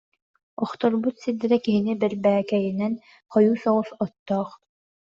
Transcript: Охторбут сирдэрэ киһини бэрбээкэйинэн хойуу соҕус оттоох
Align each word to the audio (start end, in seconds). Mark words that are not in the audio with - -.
Охторбут 0.63 1.15
сирдэрэ 1.21 1.57
киһини 1.65 1.93
бэрбээкэйинэн 2.01 2.93
хойуу 3.33 3.57
соҕус 3.63 3.89
оттоох 4.03 4.49